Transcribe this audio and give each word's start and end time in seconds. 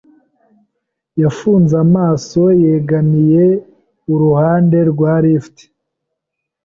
yafunze 1.21 1.73
amaso 1.85 2.41
yegamiye 2.63 3.43
uruhande 4.13 4.77
rwa 4.91 5.13
lift. 5.23 5.55